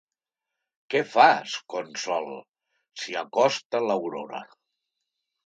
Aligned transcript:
Què 0.93 1.01
fas, 1.09 1.53
Consol? 1.73 2.25
—s'hi 2.39 3.19
acosta 3.23 3.83
l'Aurora. 3.91 4.43